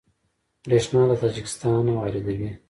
[0.63, 2.49] بریښنا له تاجکستان واردوي